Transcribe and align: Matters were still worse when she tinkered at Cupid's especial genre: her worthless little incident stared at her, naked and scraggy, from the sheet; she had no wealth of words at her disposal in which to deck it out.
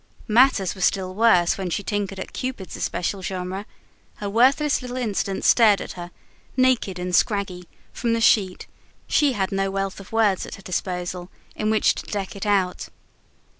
Matters 0.27 0.73
were 0.73 0.81
still 0.81 1.13
worse 1.13 1.59
when 1.59 1.69
she 1.69 1.83
tinkered 1.83 2.19
at 2.19 2.33
Cupid's 2.33 2.75
especial 2.75 3.21
genre: 3.21 3.67
her 4.15 4.27
worthless 4.31 4.81
little 4.81 4.97
incident 4.97 5.45
stared 5.45 5.79
at 5.79 5.91
her, 5.91 6.09
naked 6.57 6.97
and 6.97 7.15
scraggy, 7.15 7.69
from 7.93 8.13
the 8.13 8.19
sheet; 8.19 8.65
she 9.05 9.33
had 9.33 9.51
no 9.51 9.69
wealth 9.69 9.99
of 9.99 10.11
words 10.11 10.47
at 10.47 10.55
her 10.55 10.63
disposal 10.63 11.29
in 11.55 11.69
which 11.69 11.93
to 11.93 12.05
deck 12.11 12.35
it 12.35 12.47
out. 12.47 12.89